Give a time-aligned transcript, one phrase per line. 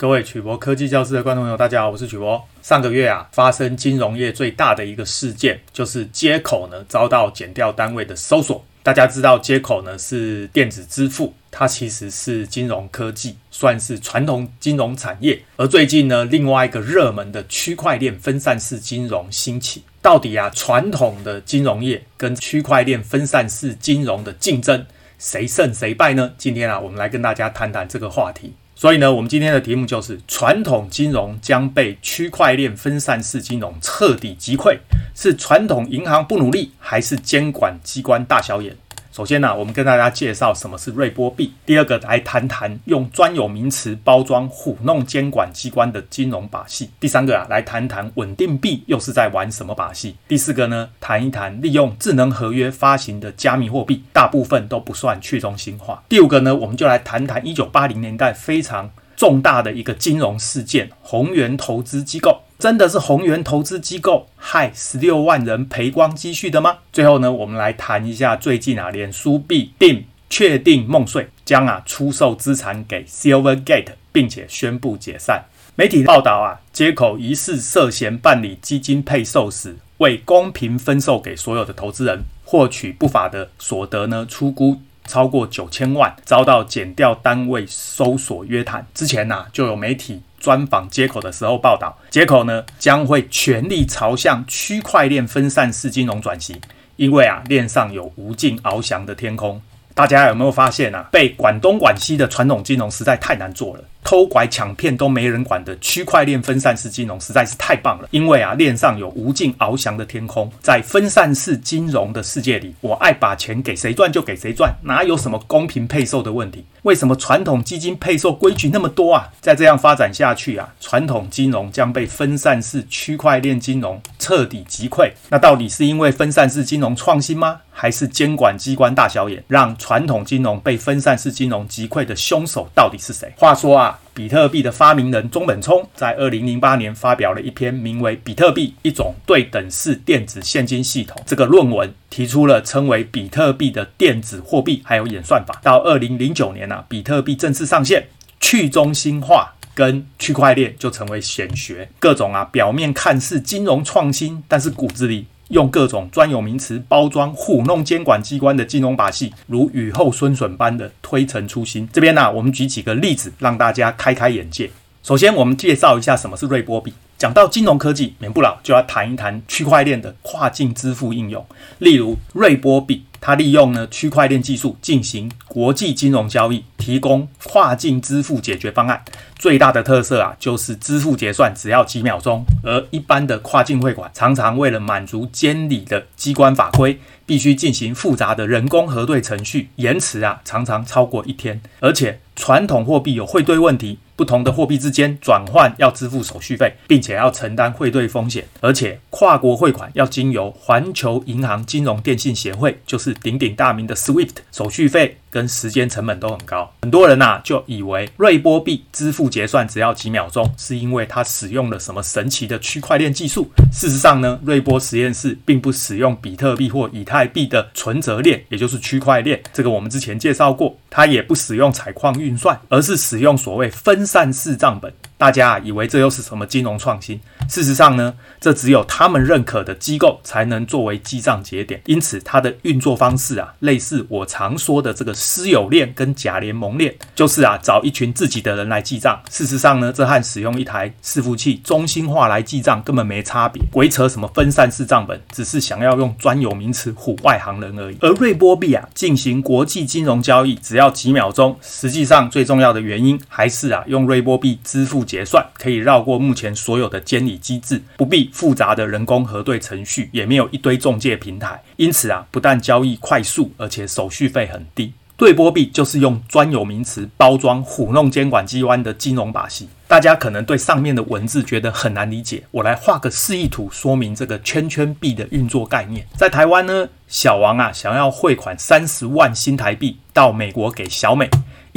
[0.00, 2.40] 各位曲博科技教室的观众朋友，大家好，我是曲博。
[2.62, 8.64] 上个月啊，发生金融业最大的一个事件，就是接口呢遭到减掉单位的搜索。
[8.84, 15.36] 大家知道，接口呢是电子支付，它其实是金融科技，算是传统金融产业。
[15.56, 19.82] 而最近呢，另外一个热门的区块链分散式金融兴起。
[20.00, 24.86] 到底啊，传统的金融业跟区块链分散式金融的竞争，
[25.18, 26.32] 谁胜谁败呢？
[26.38, 28.52] 今天啊，我们来跟大家谈谈这个话题。
[28.80, 34.78] 所以呢，我们今天的题目就是：传统金融将被区块链分散式金融彻底击溃，
[35.16, 38.76] 是传统银行不努力，还是监管机关大小眼？
[39.18, 41.52] 首先呢、我们跟大家介绍什么是瑞波币。
[41.66, 46.90] 第二个，来谈谈用专有名词包装糊弄监管机关的金融把戏。
[47.00, 50.14] 第三个啊，来谈谈稳定币又是在玩什么把戏。
[50.28, 56.04] 第四个呢，谈一谈利用智能合约发行的加密货币，大部分都不算去中心化。
[56.08, 62.42] 第五个呢，我们就来谈谈一九八零年代非常重大的一个金融事件——宏源投资机构。
[62.58, 66.78] 真的是宏源投资机构害十六万人赔光积蓄的吗？
[66.92, 75.44] 最后呢，我们来谈一下最近啊，脸书必定确定梦碎，将啊出售资产给 Silvergate，并且宣布解散。
[75.76, 88.84] 媒体报道啊，接口疑似涉嫌办理基金配售时，未公平分售给所有的投资人，获取不法的所得呢，出估超过九千万，遭到减掉单位搜索约谈。
[88.92, 90.22] 之前呐、啊，就有媒体。
[90.38, 96.60] 专访接口的时候报道，接口呢将会全力朝向区块链分散式金融转型，
[96.96, 99.60] 因为啊链上有无尽翱翔的天空。
[99.98, 101.08] 大家有没有发现啊？
[101.10, 103.82] 被管东管西的传统金融实在太难做了。
[104.04, 116.64] 偷拐抢骗都没人管的区块链分散式金融实在是太棒了，因为啊，链上有无尽翱翔的天空，在分散式金融的世界里，我爱把钱给谁赚就给谁赚，哪有什么公平配售的问题？
[116.82, 119.28] 为什么传统基金配售规矩那么多啊？
[119.40, 125.10] 再这样发展下去啊，传统金融将被分散式区块链金融彻底击溃。
[125.28, 127.60] 那到底是因为分散式金融创新吗？
[127.80, 133.32] 还是监管机关大小眼，让传统金融被分散式金融击溃的凶手到底是谁？
[133.36, 134.00] 话说啊。
[134.18, 145.60] 比特币的发明人中本聪在二零零八年发表了一篇名为《比特币：一种对等式电子现金系统》这个论文，提出了称为比特币的电子货币还有演算法。
[145.62, 148.08] 到二零零九年啊，比特币正式上线，
[148.40, 151.88] 去中心化跟区块链就成为显学。
[152.00, 155.28] 各种啊，表面看似金融创新，但是骨子里。
[155.48, 161.88] 用各种专有名词包装糊弄监管机关的金融把戏，如雨后春笋般的推陈出新。
[161.92, 164.70] 这边呢、我们举几个例子，让大家开开眼界。
[165.02, 166.92] 首先，我们介绍一下什么是瑞波币。
[167.18, 171.44] 讲到金融科技，免不了就要谈一谈区块链的跨境支付应用。
[171.78, 179.02] 例如，瑞波币，它利用呢区块链技术进行国际金融交易，提供跨境支付解决方案。
[179.36, 193.98] 最大的特色啊，就是支付结算只要几秒钟，而一般的跨境汇款常常为了满足监理的机关法规，必须进行复杂的人工核对程序，延迟啊常常超过一天，而且传统货币有汇兑问题。
[194.16, 206.68] 不同的货币之间转换要支付手续费，并且要承担汇兑风险，而且跨国汇款要经由环球银行金融电信协会，就是鼎鼎大名的 SWIFT，手续费跟时间成本都很高。
[206.82, 213.48] 很多人呐、就以为瑞波币支付结算只要几秒钟，是因为它使用了什么神奇的区块链技术。
[213.72, 219.40] 事实上呢，瑞波实验室并不使用比特币或以太币的存折链，也就是区块链。
[219.52, 224.92] 这个我们之前介绍过，它也不使用采矿运算，而是使用所谓分散式账本。
[225.18, 227.20] 大家啊，以为这又是什么金融创新？
[227.48, 231.82] 事实上呢，这只有他们认可的机构才能作为记账节点。
[231.86, 239.20] 因此，它的运作方式啊，类似我常说的这个私有链跟假联盟链，就是啊，找一群自己的人来记账。
[239.28, 243.60] 事实上呢，这和使用一台伺服器中心化来记账根本没差别。
[243.72, 247.96] 鬼扯什么分散式账本，只是想要用专有名词唬外行人而已。
[248.00, 251.58] 而瑞波币啊，进行国际金融交易只要几秒钟。
[251.60, 255.07] 实际上，最重要的原因还是啊，用瑞波币支付。
[255.08, 264.92] 结算可以绕过目前所有的监理机制，不必复杂的人工核对程序，也没有一堆中介平台，因此啊，不但交易快速，而且手续费很低。
[265.16, 269.68] 对波币就是用专有名词包装糊弄监管机关的金融把戏。
[269.88, 276.06] 大家可能对上面的文字觉得很难理解，我来画个示意图说明这个圈圈币的运作概念。
[276.16, 281.28] 在台湾呢，小王啊想要汇款三十万新台币到美国给小美。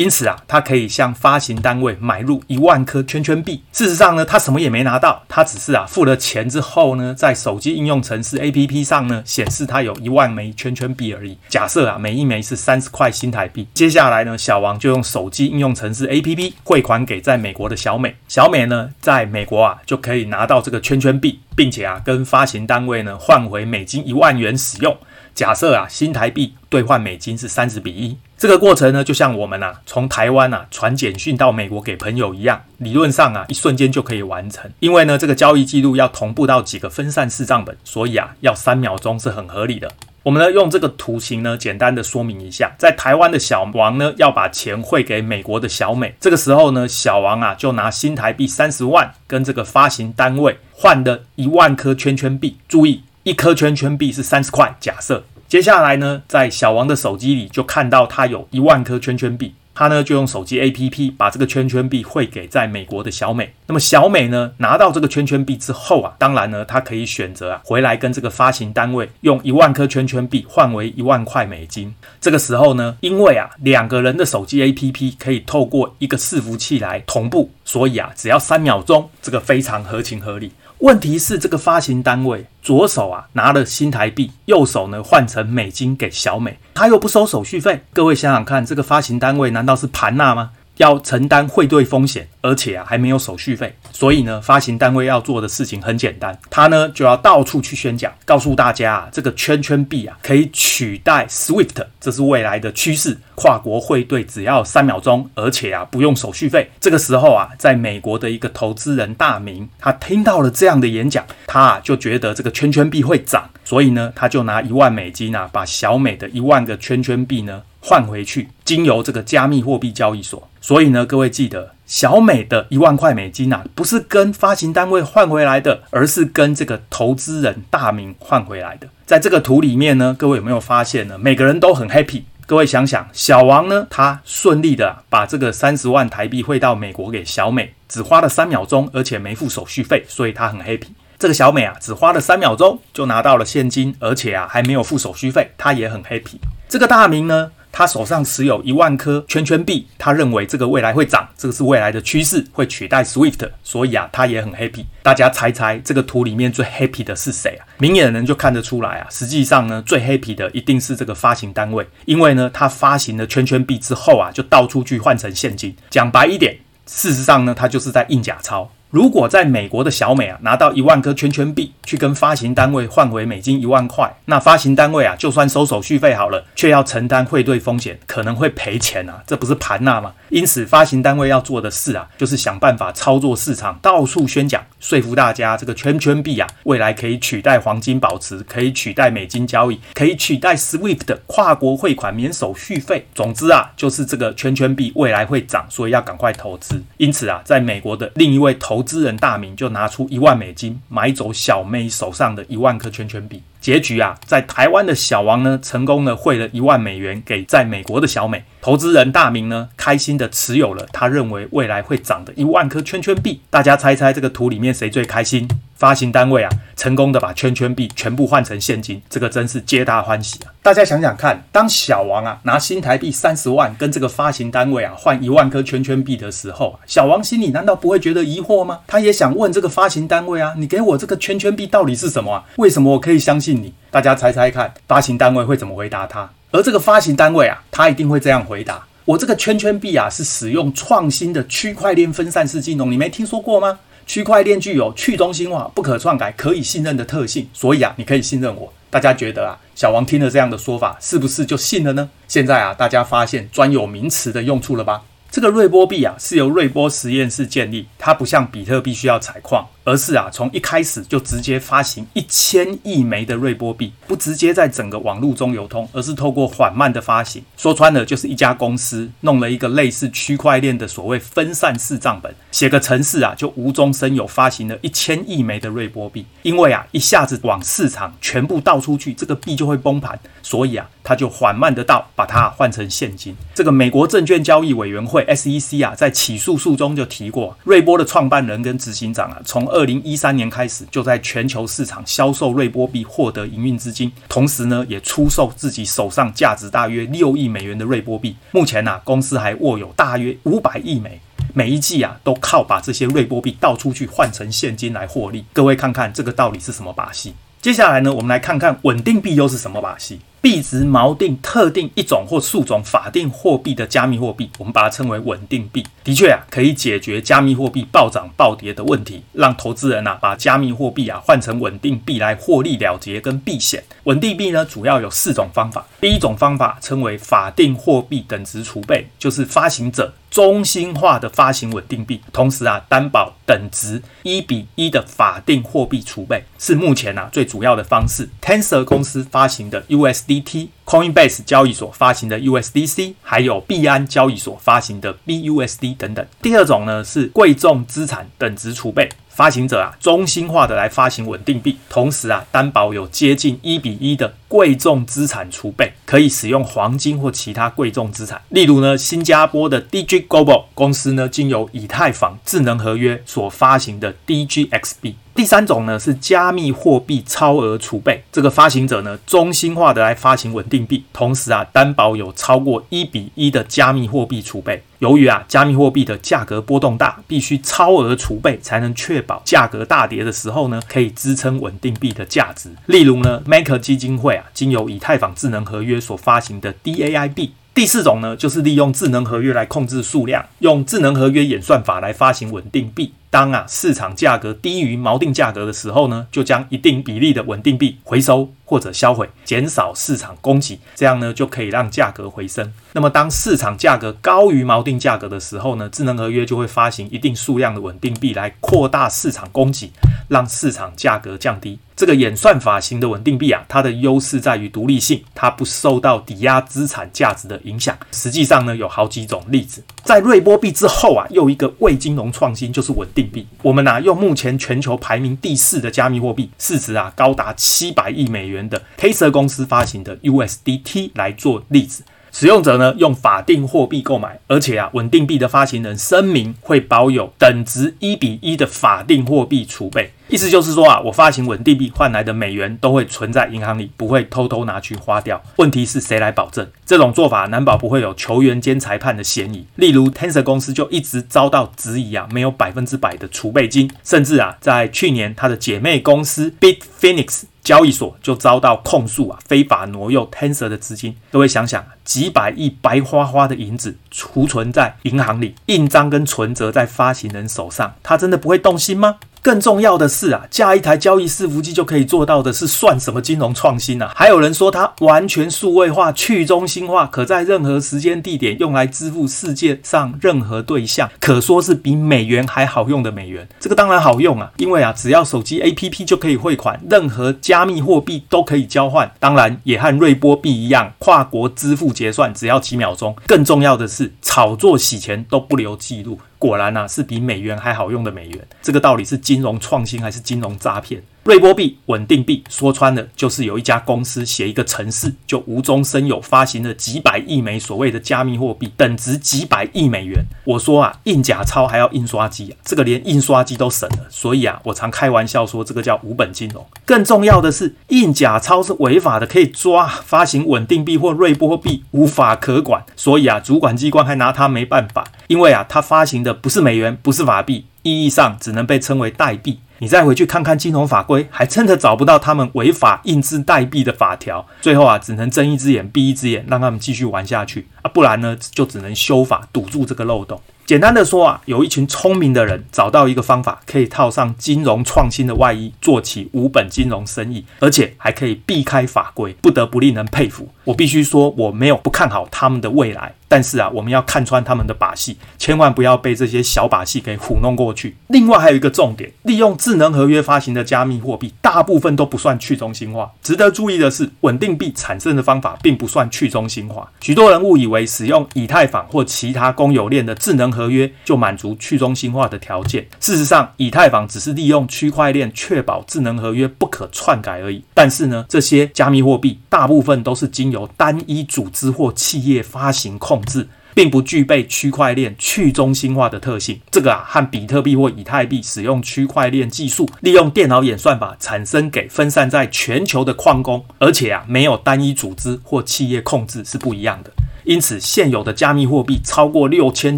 [0.01, 3.62] 因此啊，他可以向发行单位买入一万颗圈圈币。
[3.71, 11.38] 事实上呢，他什么也没拿到，他只是啊付了钱之后呢，在手机应用程式 APP 上呢显示他有一万枚圈圈币而已。
[11.48, 13.68] 假设啊，每一枚是三十块新台币。
[13.75, 18.15] 接下来呢，小王就用手机应用程式 APP 汇款给在美国的小美。
[18.27, 24.97] 小美呢，在美国啊就可以拿到这个圈圈币，并且啊跟发行单位呢换回美金一万元使用。
[25.33, 34.67] 假设啊，新台币兑换美金是三十比一，这个过程呢，就像我们啊从台湾啊传简讯到美国给朋友一样，理论上啊一瞬间就可以完成。
[34.79, 39.91] 因为呢，这个交易记录要同步到几个分散式账本，所以啊要三秒钟是很合理的。
[40.23, 53.03] 我们呢用这个图形呢简单的说明一下，在台湾的小王呢要把钱汇给美国的小美，这个时候呢小王啊就拿新台币三十万跟这个发行单位换的一万颗圈圈币，注意。
[53.23, 54.75] 一颗圈圈币是三十块。
[54.79, 63.53] 假设接下来呢，在小王的手机里就看到他有一万颗圈圈币，他呢就用手机 APP 把这个圈圈币汇给在美国的小美。
[63.68, 71.94] 那么小美呢拿到这个圈圈币之后啊，当然呢，他可以选择啊回来跟这个发行单位用一万颗圈圈币换为一万块美金。
[72.21, 80.54] 这个时候呢，因为啊两个人的手机 APP 可以透过一个伺服器来同步，所以啊只要三秒钟，这个非常合情合理。
[80.81, 87.83] 问题是这个发行单位左手啊拿了新台币，右手呢换成美金给小美，他又不收手续费。
[87.94, 90.50] 各位想想看，这个发行单位难道是盘纳吗？
[90.77, 106.69] 要承担汇兑风险，而且啊还没有手续费，所以呢，发行单位要做的事情很简单，他呢就要到处去宣讲，告诉大家啊，这个圈圈币啊可以取代 SWIFT，这是未来的趋势，跨国汇兑只要三秒钟，而且啊不用手续费。
[106.79, 117.62] 这个时候啊，在美国的一个投资人大名，他听到了这样的演讲，他啊就觉得这个圈圈币会涨，所以呢，他就拿一万美金啊，把小美的一万个圈圈币呢。
[117.81, 120.48] 换回去，经由这个加密货币交易所。
[120.62, 128.88] 所以呢，各位记得，小美的一万块美金啊，不是跟发行单位换回来的，而是跟这个投资人大明换回来的。
[129.06, 131.18] 在这个图里面呢，各位有没有发现呢？
[131.18, 132.22] 每个人都很 happy。
[132.45, 140.88] 各位想想，小王呢，他顺利的把这个三十万台币汇到美国给小美，只花了三秒钟，而且没付手续费，所以他很 happy。
[141.18, 146.36] 这个小美啊，只花了三秒钟就拿到了现金，而且啊还没有付手续费，他也很 happy。
[146.68, 154.85] 这个大明呢，他手上持有一万颗圈圈币，他认为这个未来会涨，这个是未来的趋势，会取代 SWIFT，所以啊，他也很 happy。
[155.03, 157.65] 大家猜猜这个图里面最 happy 的是谁啊？
[157.77, 159.07] 明眼人就看得出来啊。
[159.09, 165.75] 实际上呢，最 happy 的一定是这个发行单位，因为呢，他发行了圈圈币之后啊，就到处去换成现金。
[165.89, 168.69] 讲白一点，事实上呢，他就是在印假钞。
[168.91, 180.13] 如果在美国的小美啊拿到一万颗圈圈币，去跟发行单位换回美金一万块，那发行单位啊就算收手续费好了，却要承担汇兑风险，可能会赔钱啊， 这不是盘纳吗？
[180.27, 193.07] 因此，发行单位要做的事啊，就是想办法操作市场，到处宣讲，说服大家这个圈圈币啊，未来可以取代黄金保值，可以取代美金交易，可以取代 SWIFT 的跨国汇款免手续费。
[193.15, 196.83] 总之啊，就是这个圈圈币未来会涨，所以要赶快投资。
[196.97, 203.44] 因此啊，在美国的另一位投投资人大明就拿出一万美金买走小妹手上的一万颗圈圈币。
[203.60, 208.44] 结局啊，在台湾的小王呢，成功的汇了一万美元给在美国的小美。
[208.60, 213.39] 投资人大明呢，开心的持有了他认为未来会涨的一万颗圈圈币。
[213.51, 215.48] 大家猜猜这个图里面谁最开心？
[215.81, 220.54] 发行单位啊，成功的把圈圈币全部换成现金，这个真是皆大欢喜啊！
[220.62, 228.81] 大家想想看，当小王啊拿新台币三十万跟这个发行单位啊换一万颗圈圈币的时候，小王心里难道不会觉得疑惑吗？
[228.86, 232.45] 他也想问这个发行单位啊，你给我这个圈圈币到底是什么啊？
[232.57, 233.73] 为什么我可以相信你？
[233.90, 236.30] 大家猜猜看，发行单位会怎么回答他？
[236.52, 243.80] 而这个发行单位啊，他一定会这样回答：我这个圈圈币啊是使用创新的区块链分散式金融，你没听说过吗？
[244.11, 248.73] 区块链具有去中心化、不可篡改、可以信任的特性，所以啊，你可以信任我。
[248.89, 252.09] 大家觉得啊，小王听了这样的说法，是不是就信了呢？
[252.27, 255.03] 现在啊，大家发现专有名词的用处了吧？
[255.31, 259.65] 这个瑞波币啊，是由瑞波实验室建立，它不像比特币需要采矿。
[259.83, 267.44] 而是啊，从一开始就直接发行一千亿枚的瑞波币，不直接在整个网络中流通，而是透过缓慢的发行。
[267.57, 276.26] 说穿了，就是一家公司弄了一个类似区块链的所谓分散式账本，写个程式啊，就无中生有发行了一千亿枚的瑞波币。
[276.44, 283.35] 因为啊，一下子往市场全部倒出去，这个币就会崩盘，所以啊，它就缓慢的倒，把它换成现金。
[283.54, 298.35] 这个美国证券交易委员会 SEC 啊，在起诉书中就提过，瑞波的创办人跟执行长啊，从二零一三年开始就在全球市场销售瑞波币，获得营运资金，同时呢也出售自己手上价值大约六亿美元的瑞波币。
[298.51, 301.19] 目前呢、公司还握有大约五百亿美，
[301.54, 305.45] 每一季啊都靠把这些瑞波币倒出去换成现金来获利。
[305.54, 307.33] 各位看看这个到底是什么把戏？
[307.61, 310.19] 接下来呢，我们来看看稳定币又是什么把戏。
[310.42, 315.86] 币值锚定特定一种或数种法定货币的加密货币，我们把它称为稳定币。
[316.04, 323.83] 的确啊，可以解决加密货币暴涨暴跌的问题，让投资人啊把加密货币啊换成稳定币来获利了结跟避险。
[324.06, 325.86] 稳定币呢，主要有四种方法。
[326.00, 338.28] 第一种方法称为法定货币等值储备，就是发行者中心化的发行稳定币，同时啊担保等值一比一的法定货币储备，是目前啊最主要的方式。
[338.42, 340.31] Tensor 公司发行的 USD。
[340.31, 346.26] DT、Coinbase 交易所发行的 USDC，还有币安交易所发行的 BUSD 等等。
[346.42, 349.07] 第二种呢是贵重资产等值储备。
[349.30, 358.42] 发行者啊，中心化的来发行稳定币，同时啊，担保有接近一比一的贵重资产储备，可以使用黄金或其他贵重资产。
[358.50, 365.16] 例如呢，新加坡的 DG Global 公司呢，经由以太坊智能合约所发行的 DGXB。
[365.33, 374.83] 第三种呢是加密货币超额储备，这个发行者呢，中心化的来发行稳定币，同时啊，担保有超过一比一的加密货币储备。
[375.00, 382.69] 由于啊，加密货币的价格波动大，必须超额储备才能确保价格大跌的时候呢，可以支撑稳定币的价值。
[382.85, 387.54] 例如呢，Maker 基金会啊，经由以太坊智能合约所发行的 DAI 币。
[387.73, 393.14] 第四种呢，就是利用智能合约来控制数量，用智能合约演算法来发行稳定币。
[393.30, 402.71] 当啊市场价格低于锚定价格的时候呢，就将一定比例的稳定币回收或者销毁，减少市场供给，这样呢就可以让价格回升。
[402.94, 409.92] 那么当市场价格高于锚定价格的时候呢，智能合约就会发行一定数量的稳定币来扩大市场供给，
[410.30, 411.80] 让市场价格降低。
[411.94, 417.95] 这个演算法型的稳定币啊，它的优势在于独立性，它不受到抵押资产价值的影响。
[418.11, 419.83] 实际上呢，有好几种例子。
[420.04, 423.45] 在瑞波币之后啊，又一个未金融创新就是稳定币。
[423.61, 432.03] 我们啊，用目前全球排名第四的加密货币，市值啊高达七百亿美元的 Tether 公司发行的 USDT 来做例子。
[432.33, 440.13] 使用者呢，用法定货币购买，而且啊，稳定币的发行人声明会保有等值一比一的法定货币储备。
[440.30, 445.44] 意思就是说啊，我发行稳定币换来的美元都会存在银行里，不会偷偷拿去花掉。
[445.57, 446.65] 问题是谁来保证？
[446.85, 449.65] 这种做法难保不会有球员兼裁判的嫌疑。
[449.75, 461.15] 例如，Tensor 公司就一直遭到质疑啊，没有百分之百的储备金，甚至啊，在去年他的姐妹公司 Bitfinex 交易所就遭到控诉啊，非法挪用 Tensor 的资金。
[461.31, 469.18] 各位想想，几百亿白花花的银子储存在银行里，印章跟存折在发行人手上，他真的不会动心吗？
[469.44, 474.11] 更重要的是啊，架一台交易伺服器就可以做到的是算什么金融创新啊？
[474.15, 483.47] 还有人说它完全数位化、去中心化，可在任何时间地点用来支付世界上任何对象，可说是比美元还好用的美元。
[483.59, 493.13] 这个当然好用啊，因为啊，只要手机 APP 就可以汇款，任何加密货币都可以交换，当然也和瑞波币一样，跨国支付结算只要几秒钟。
[493.27, 496.17] 更重要的是，炒作洗钱都不留记录。
[496.39, 498.47] 果然啊，是比美元还好用的美元。
[498.61, 501.03] 这个到底是金融创新还是金融诈骗？
[501.23, 510.25] 瑞波币稳定币说穿了就是有一家公司写一个程式，就无中生有发行了几百亿枚所谓的加密货币，等值几百亿美元。
[510.45, 514.08] 我说啊，印假钞还要印刷机啊，这个连印刷机都省了。
[514.10, 516.65] 所以啊，我常开玩笑说这个叫无本金融。
[516.86, 522.84] 更重要的是，印假钞是违法的，可以抓；发行稳定币或瑞波币无法可管。
[522.95, 529.60] 所以啊，主管机关还拿他没办法，因为啊，他发行的不是美元，不是法币，意义上只能被称为代币。
[529.82, 534.45] 你再回去看看金融法规，还真的找不到他们违法印制代币的法条。
[534.62, 540.39] 最后啊，只能睁一只眼闭一只眼，让他们继续玩下去啊，不然呢，就只能修法堵住这个漏洞。
[540.71, 550.47] 简单的说啊，有一群聪明的人找到一个方法，可以套上金融创新的外衣，做起无本金融生意，而且还可以避开法规，不得不令人佩服。
[550.63, 557.97] 我必须说，我没有不看好他们的未来，但是啊，我们要看穿他们的把戏，千万不要被这些小把戏给糊弄过去。
[558.08, 563.12] 另外还有一个重点，利用智能合约发行的加密货币，大部分都不算去中心化。
[563.21, 566.89] 值得注意的是，稳定币产生的方法并不算去中心化。
[567.01, 572.86] 许多人误以为使用以太坊或其他公有链的智能合合约就满足去中心化的条件。
[572.99, 577.63] 事实上，以太坊只是利用区块链确保智能合约不可篡改而已。
[577.73, 583.47] 但是呢，这些加密货币大部分都是经由单一组织或企业发行控制。
[583.73, 586.60] 并不具备区块链去中心化的特性。
[586.69, 597.12] 这个啊，和比特币或以太币使用区块链技术，利用电脑演算法产生给分散在全球的矿工，而且啊，没有单一组织或企业控制是不一样的。
[597.43, 599.98] 因此，现有的加密货币超过六千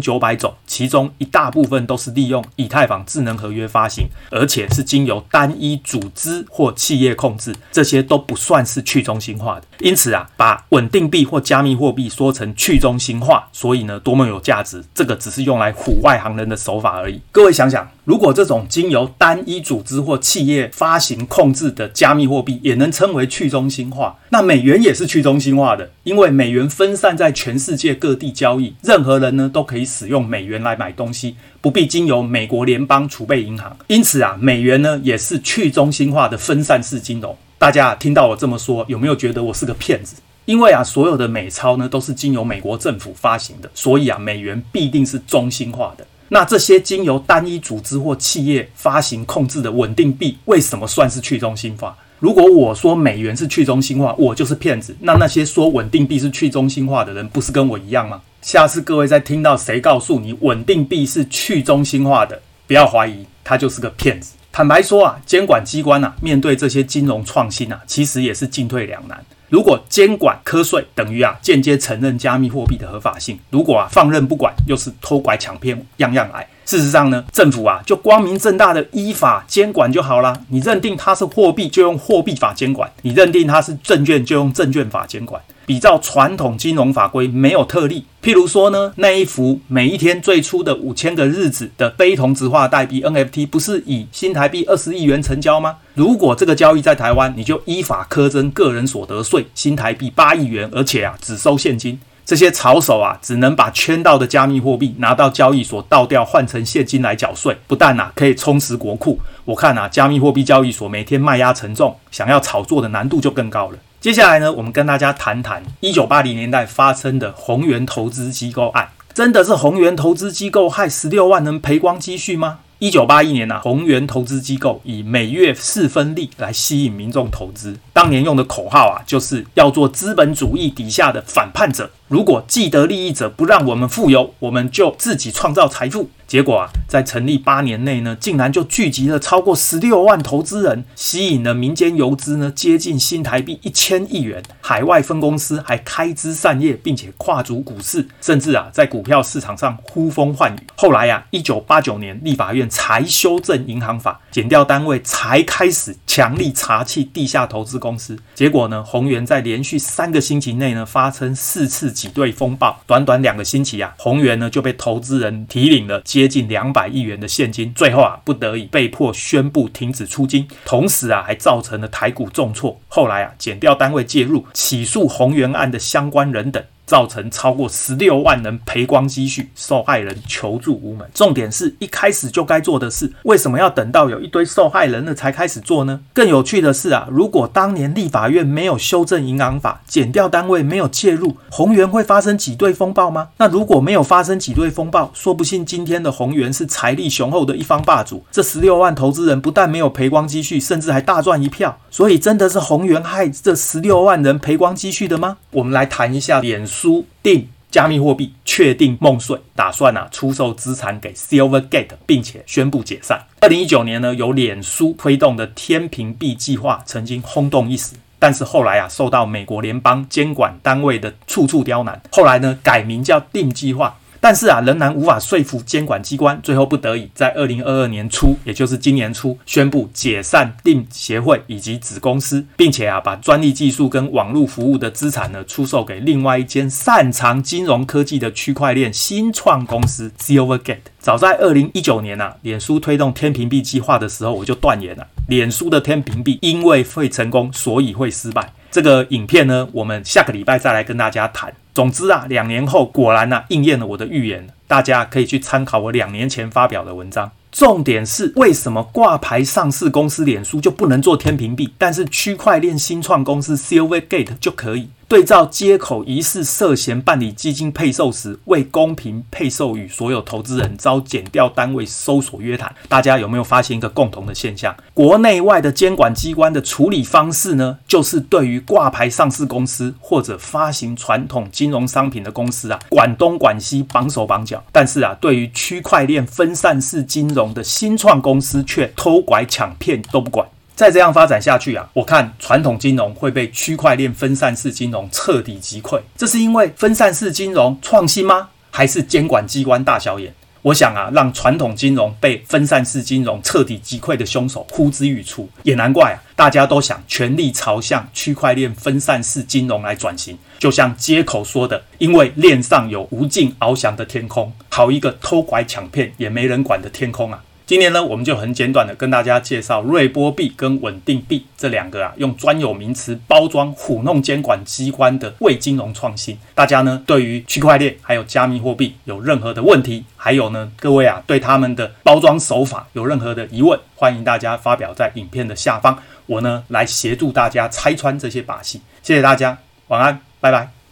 [0.00, 9.62] 九百种，其中一大部分都是利用以太坊智能合约发行，而且是经由单一组织或企业控制，这些都不算是去中心化的。
[9.78, 17.20] 因此啊，把稳定币或加密货币说成去中心化，所以呢，多么有价值，这个只是用来唬外行人的手法而已。
[17.30, 33.76] 各位想想，如果这种经由单一组织或企业发行控制的加密货币也能称为去中心化，那美元也是去中心化的，因为美元分散在全世界各地交易，任何人呢都可以使用美元来买东西，不必经由美国联邦储备银行。
[33.86, 37.36] 因此啊，美元呢也是去中心化的分散式金融。
[37.56, 40.16] 大家听到我这么说，有没有觉得我是个骗子？
[40.46, 46.04] 因为啊，所有的美钞呢都是经由美国政府发行的，所以啊，美元必定是中心化的。
[46.28, 51.96] 那这些经由单一组织或企业发行控制的稳定币，为什么算是去中心化？
[52.24, 54.96] 如果我说美元是去中心化，我就是骗子。
[55.00, 58.22] 那那些说稳定币是去中心化的人，不是跟我一样吗？
[58.40, 64.32] 下次各位再听到谁告诉你稳定币是去中心化的，不要怀疑，他就是个骗子。
[64.50, 69.22] 坦白说啊，监管机关啊，面对这些金融创新啊，其实也是进退两难。
[69.50, 76.48] 如果监管课税，等于啊间接承认加密货币的合法性；如果啊放任不管，又是偷拐抢骗，样样来。
[76.64, 80.32] 事实上呢，政府啊就光明正大的依法监管就好啦。
[80.48, 85.40] 你认定它是货币，就用货币法监管；你认定它是证券，就用证券法监管。
[85.66, 88.04] 比照传统金融法规，没有特例。
[88.22, 95.76] 譬如说呢，那一幅每一天最初的五千个日子的非同质化代币 NFT，不是以新台币二十亿元成交吗？
[95.94, 101.98] 如果这个交易在台湾，你就依法苛征个人所得税，新台币八亿元，而且啊只收现金。
[102.24, 107.56] 这些炒手啊，只能把圈到的加密货币拿到交易所倒掉，换成现金来缴税。
[107.66, 113.78] 不但啊可以充实国库，我看啊加密货币交易所每天卖压沉重，想要炒作的难度就更高了。
[114.00, 118.88] 接下来呢，我们跟大家谈谈一九八零年代发生的宏源投资机构案。
[119.12, 122.58] 真的是宏源投资机构害十六万人赔光积蓄吗？
[122.78, 127.78] 一九八一年啊，宏源投资机构以每月四分利来吸引民众投资。
[127.92, 131.90] 当年用的口号啊，就是要做资本主义底下的反叛者。
[132.08, 136.10] 如果既得利益者不让我们富有，我们就自己创造财富。
[136.26, 144.42] 结果啊，在成立八年内呢，竟然就聚集了超过十六万投资人，吸引了民间游资呢接近新台币一千亿元。
[144.60, 150.58] 海外分公司还开枝散叶，并且跨足股市，甚至啊在股票市场上呼风唤雨。
[150.74, 158.16] 后来啊，一九八九年立法院才修正银行法，减掉单位才开始强力查缉地下投资公司。
[158.36, 172.80] 结果呢，宏源在连续三个星期内呢发生四次挤兑风暴，短短两个星期啊，宏源呢就被投资人提领了接近两百亿元的现金，最后啊不得已被迫宣布停止出金，同时啊还造成了台股重挫。
[172.86, 176.62] 后来啊，减调单位介入起诉宏源案的相关人等。
[176.86, 181.08] 造成超过十六万人赔光积蓄，受害人求助无门。
[181.14, 186.00] 重点是一开始就该做的事，为什么要等到有一堆受害人了才开始做呢？
[186.12, 193.28] 更有趣的是啊，如果当年立法院没有修正银行法，减调单位没有介入，宏源会发生挤兑风暴吗？
[193.38, 198.24] 那如果没有发生挤兑风暴，说不定今天的宏源是财力雄厚的一方霸主。
[198.30, 201.78] 这十六万投资人不但没有赔光积蓄，甚至还大赚一票。
[201.90, 205.36] 所以真的是宏源害这十六万人赔光积蓄的吗？
[205.52, 213.22] 我们来谈一下脸书定加密货币，确定梦碎，打算啊出售资产给 Silvergate，并且宣布解散。
[213.40, 223.96] 二零一九年呢，由脸书推动的天平币计划曾经轰动一时，但是后来啊受到美国联邦监管单位的处处刁难，后来呢改名叫定计划。
[224.24, 240.78] 但是啊，仍然无法说服监管机关，最后不得已在二零二二年初，也就是今年初，宣布解散定协会以及子公司，并且啊，把专利技术跟网络服务的资产呢，出售给另外一间擅长金融科技的区块链新创公司 Silvergate。
[240.98, 248.50] 早在二零一九年啊，脸书推动天平币计划的时候，我就断言了，脸书的天平币因为会成功，所以会失败。
[248.70, 251.52] 这个影片呢，我们下个礼拜再来跟大家谈。
[251.74, 257.32] 总之啊，两年后果然啊应验了我的预言，大家可以去参考我两年前发表的文章。
[257.50, 264.88] 重点是为什么挂牌上市公司脸书就不能做天平币，但是区块链新创公司 Silvergate 就可以？
[265.08, 274.74] 对照接口疑似涉嫌办理基金配售时未公平配售与所有投资人，遭减调单位搜索约谈，大家有没有发现一个共同的现象？
[274.92, 290.48] 国内外的监管机关的处理方式呢，就是对于挂牌上市公司或者发行传统金融商品的公司啊，管东管西，绑手绑脚；但是啊，对于区块链分散式金融的新创公司，却偷拐抢骗都不管。
[290.74, 296.00] 再这样发展下去啊，我看传统金融会被区块链分散式金融彻底击溃。
[296.16, 298.48] 这是因为分散式金融创新吗？
[298.70, 300.34] 还是监管机关大小眼？
[300.62, 305.48] 我想啊，让传统金融被分散式金融彻底击溃的凶手呼之欲出。
[305.62, 310.36] 也难怪啊，大家都想全力朝向区块链分散式金融来转型。
[310.58, 317.44] 就像街口说的，因为链上有无尽翱翔的天空，好一个偷拐抢骗也没人管的天空啊！
[317.66, 326.36] 今天呢，我们就很简短的跟大家介绍瑞波币跟稳定币这两个啊，用专有名词包装唬弄监管机关的伪金融创新。
[326.54, 338.82] 大家呢，对于区块链还有加密货币有任何的问题，还有呢，各位啊，对他们的包装手法有任何的疑问，欢迎大家发表在影片的下方，我呢来协助大家拆穿这些把戏。
[339.02, 339.56] 谢谢大家，
[339.88, 340.83] 晚安，拜拜。